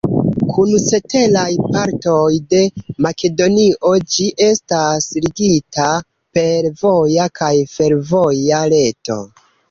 Kun 0.53 0.69
ceteraj 0.83 1.49
partoj 1.73 2.29
de 2.53 2.61
Makedonio 3.05 3.91
ĝi 4.13 4.25
estas 4.45 5.07
ligita 5.25 5.89
per 6.39 6.69
voja 6.81 7.27
kaj 7.41 7.51
fervoja 7.75 8.63
reto. 8.75 9.19